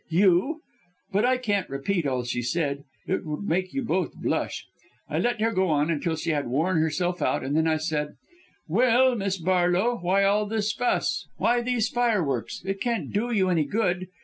[0.09, 0.61] You'
[1.13, 4.65] but I can't repeat all she said, it would make you both blush!
[5.07, 8.15] I let her go on till she had worn herself out and then I said,
[8.67, 12.63] 'Well, Miss Barlow, why all this fuss why these fireworks!
[12.65, 14.07] It can't do you any good.